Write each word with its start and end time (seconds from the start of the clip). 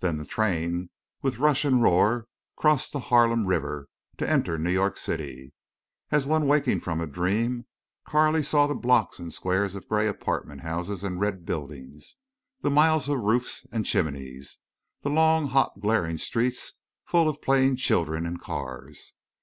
Then 0.00 0.16
the 0.16 0.24
train 0.24 0.88
with 1.20 1.36
rush 1.36 1.62
and 1.62 1.82
roar 1.82 2.26
crossed 2.56 2.94
the 2.94 3.00
Harlem 3.12 3.44
River 3.44 3.86
to 4.16 4.26
enter 4.26 4.56
New 4.56 4.70
York 4.70 4.96
City. 4.96 5.52
As 6.10 6.24
one 6.24 6.46
waking 6.46 6.80
from 6.80 7.02
a 7.02 7.06
dream 7.06 7.66
Carley 8.06 8.42
saw 8.42 8.66
the 8.66 8.74
blocks 8.74 9.18
and 9.18 9.30
squares 9.30 9.74
of 9.74 9.86
gray 9.86 10.06
apartment 10.06 10.62
houses 10.62 11.04
and 11.04 11.20
red 11.20 11.44
buildings, 11.44 12.16
the 12.62 12.70
miles 12.70 13.10
of 13.10 13.20
roofs 13.20 13.66
and 13.70 13.84
chimneys, 13.84 14.56
the 15.02 15.10
long 15.10 15.48
hot 15.48 15.78
glaring 15.80 16.16
streets 16.16 16.72
full 17.04 17.28
of 17.28 17.42
playing 17.42 17.76
children 17.76 18.24
and 18.24 18.40
cars. 18.40 19.12